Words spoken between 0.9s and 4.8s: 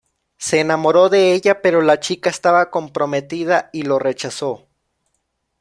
de ella, pero la chica estaba comprometida y lo rechazó.